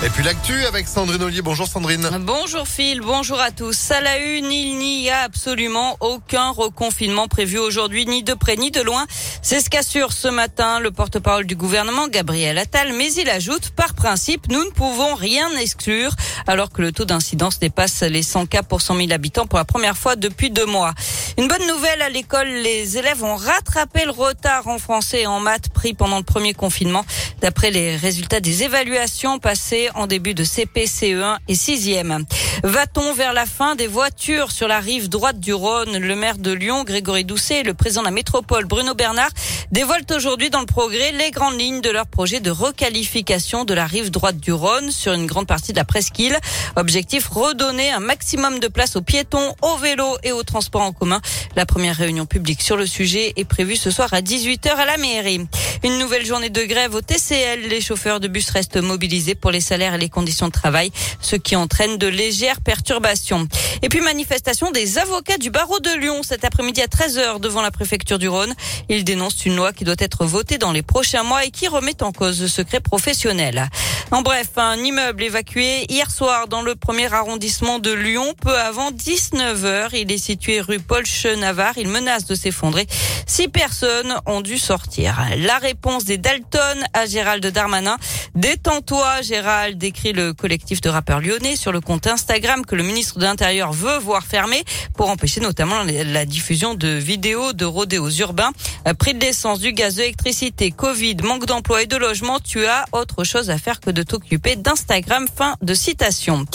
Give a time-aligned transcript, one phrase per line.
[0.00, 1.42] Et puis l'actu avec Sandrine Ollier.
[1.42, 2.08] Bonjour Sandrine.
[2.20, 3.90] Bonjour Phil, bonjour à tous.
[3.90, 8.70] À la une, il n'y a absolument aucun reconfinement prévu aujourd'hui, ni de près ni
[8.70, 9.06] de loin.
[9.42, 13.94] C'est ce qu'assure ce matin le porte-parole du gouvernement, Gabriel Attal, mais il ajoute, par
[13.94, 16.12] principe, nous ne pouvons rien exclure,
[16.46, 19.64] alors que le taux d'incidence dépasse les 100 cas pour 100 000 habitants pour la
[19.64, 20.94] première fois depuis deux mois.
[21.38, 25.40] Une bonne nouvelle à l'école, les élèves ont rattrapé le retard en français et en
[25.40, 27.04] maths pris pendant le premier confinement,
[27.40, 32.24] d'après les résultats des évaluations passées en début de CP, CE1 et 6e.
[32.64, 35.98] Va-t-on vers la fin des voitures sur la rive droite du Rhône?
[35.98, 39.30] Le maire de Lyon, Grégory Doucet, et le président de la métropole, Bruno Bernard,
[39.70, 43.86] dévoilent aujourd'hui dans le progrès les grandes lignes de leur projet de requalification de la
[43.86, 46.38] rive droite du Rhône sur une grande partie de la presqu'île.
[46.76, 51.20] Objectif, redonner un maximum de place aux piétons, aux vélos et aux transports en commun.
[51.56, 54.96] La première réunion publique sur le sujet est prévue ce soir à 18h à la
[54.96, 55.46] mairie.
[55.84, 57.68] Une nouvelle journée de grève au TCL.
[57.68, 61.36] Les chauffeurs de bus restent mobilisés pour les salaires et les conditions de travail, ce
[61.36, 63.46] qui entraîne de légères perturbations.
[63.82, 67.70] Et puis manifestation des avocats du barreau de Lyon cet après-midi à 13h devant la
[67.70, 68.52] préfecture du Rhône.
[68.88, 72.02] Ils dénoncent une loi qui doit être votée dans les prochains mois et qui remet
[72.02, 73.68] en cause le secret professionnel.
[74.10, 78.90] En bref, un immeuble évacué hier soir dans le premier arrondissement de Lyon, peu avant
[78.90, 79.90] 19h.
[79.92, 81.74] Il est situé rue Paul Chenavard.
[81.76, 82.88] Il menace de s'effondrer.
[83.28, 85.20] Six personnes ont dû sortir.
[85.36, 87.98] La réponse des Dalton à Gérald Darmanin.
[88.34, 93.18] Détends-toi, Gérald, décrit le collectif de rappeurs lyonnais sur le compte Instagram que le ministre
[93.18, 94.64] de l'Intérieur veut voir fermer
[94.96, 98.50] pour empêcher notamment la diffusion de vidéos de rodéos urbains.
[98.98, 102.86] Prix de l'essence, du gaz, de l'électricité, Covid, manque d'emploi et de logement, tu as
[102.92, 105.26] autre chose à faire que de t'occuper d'Instagram.
[105.36, 106.46] Fin de citation.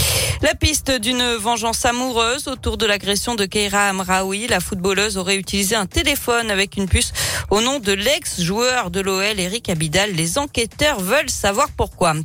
[0.43, 4.47] La piste d'une vengeance amoureuse autour de l'agression de Keira Amraoui.
[4.47, 7.13] La footballeuse aurait utilisé un téléphone avec une puce
[7.49, 10.11] au nom de l'ex-joueur de l'OL, Eric Abidal.
[10.11, 12.15] Les enquêteurs veulent savoir pourquoi.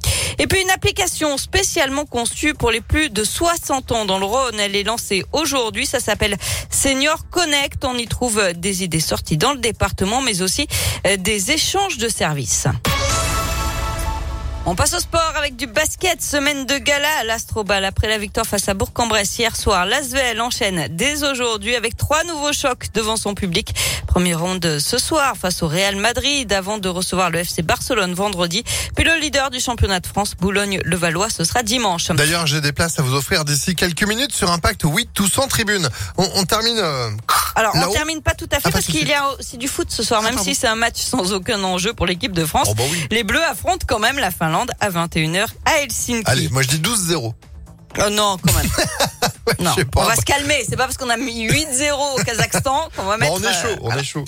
[0.41, 4.59] Et puis une application spécialement conçue pour les plus de 60 ans dans le Rhône.
[4.59, 5.87] Elle est lancée aujourd'hui.
[5.87, 6.37] Ça s'appelle
[6.71, 7.85] Senior Connect.
[7.85, 10.67] On y trouve des idées sorties dans le département, mais aussi
[11.07, 12.67] euh, des échanges de services.
[14.71, 16.21] On passe au sport avec du basket.
[16.21, 17.87] Semaine de gala à l'Astrobal.
[17.87, 22.53] Après la victoire face à Bourg-en-Bresse hier soir, l'Asvel enchaîne dès aujourd'hui avec trois nouveaux
[22.53, 23.75] chocs devant son public.
[24.07, 28.63] Première ronde ce soir face au Real Madrid avant de recevoir le FC Barcelone vendredi.
[28.95, 32.09] Puis le leader du championnat de France, Boulogne-le-Valois, ce sera dimanche.
[32.09, 35.49] D'ailleurs, j'ai des places à vous offrir d'ici quelques minutes sur Impact 8 tous en
[35.49, 35.89] tribune.
[36.19, 36.77] On, on termine.
[36.79, 37.09] Euh,
[37.59, 39.91] Alors, on termine pas tout à fait Ah, parce qu'il y a aussi du foot
[39.91, 40.45] ce soir, même pardon.
[40.49, 42.69] si c'est un match sans aucun enjeu pour l'équipe de France.
[42.71, 43.07] Oh, bah oui.
[43.11, 46.23] Les Bleus affrontent quand même la Finlande à 21h à Helsinki.
[46.27, 47.33] Allez, moi je dis 12-0.
[48.01, 48.71] Oh non, quand même.
[49.59, 50.03] non, pas.
[50.03, 50.65] on va se calmer.
[50.69, 53.33] C'est pas parce qu'on a mis 8-0 au Kazakhstan qu'on va mettre.
[53.33, 54.25] Bon, on est euh, chaud, on est chaud.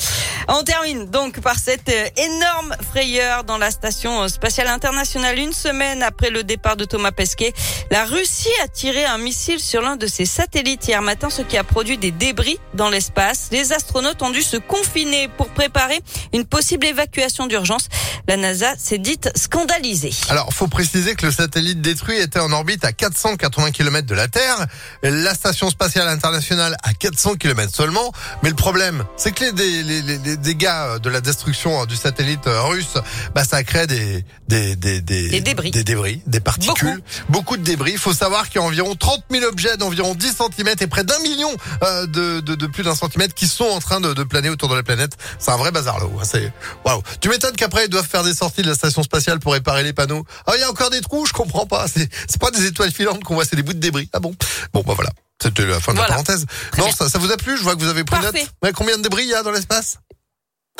[0.48, 5.38] on termine donc par cette euh, énorme frayeur dans la station euh, spatiale internationale.
[5.38, 7.52] Une semaine après le départ de Thomas Pesquet,
[7.90, 11.56] la Russie a tiré un missile sur l'un de ses satellites hier matin, ce qui
[11.56, 13.48] a produit des débris dans l'espace.
[13.52, 16.00] Les astronautes ont dû se confiner pour préparer
[16.32, 17.88] une possible évacuation d'urgence.
[18.28, 20.12] La NASA s'est dite scandalisée.
[20.28, 24.28] Alors, faut préciser que le satellite détruit était en orbite à 480 km de la
[24.28, 24.66] Terre,
[25.10, 28.12] la station spatiale internationale à 400 km seulement.
[28.42, 32.46] Mais le problème, c'est que les, les, les- les dégâts de la destruction du satellite
[32.46, 32.94] euh, russe,
[33.34, 35.70] bah, ça crée des, des, des, Des débris.
[35.70, 37.92] des débris, des particules, beaucoup, de débris.
[37.92, 41.04] Il faut savoir qu'il y a environ 30 000 objets d'environ 10 cm et près
[41.04, 41.50] d'un million
[41.82, 44.68] euh, de, de, de plus d'un centimètre qui sont en train de, de planer autour
[44.68, 45.12] de la planète.
[45.38, 46.18] C'est un vrai bazar là-haut.
[46.20, 46.24] hein.
[46.24, 46.52] C'est
[46.84, 47.02] waouh.
[47.20, 49.92] Tu m'étonnes qu'après ils doivent faire des sorties de la station spatiale pour réparer les
[49.92, 50.24] panneaux.
[50.46, 51.86] Ah, il y a encore des trous, je comprends pas.
[51.88, 54.08] C'est c'est pas des étoiles filantes qu'on voit, c'est des bouts de débris.
[54.12, 54.34] Ah bon
[54.72, 54.99] Bon, bah voilà.
[55.42, 56.08] C'était la fin de Voilà.
[56.08, 56.44] la parenthèse.
[56.72, 58.40] Très non, ça, ça vous a plu Je vois que vous avez pris Parfait.
[58.42, 58.50] note.
[58.62, 59.96] Ouais, combien de débris il y a dans l'espace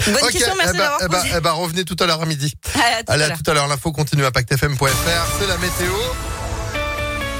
[0.06, 2.54] Bonne question, merci eh ben, eh ben, eh ben, revenez tout à l'heure à midi.
[2.74, 3.66] À tout Allez, à tout à l'heure.
[3.68, 4.86] L'info continue à pactfm.fr.
[5.38, 5.92] C'est la météo.